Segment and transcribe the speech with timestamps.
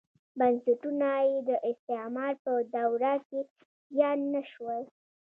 [0.39, 3.39] بنسټونه یې د استعمار په دوره کې
[3.95, 4.81] زیان نه شول.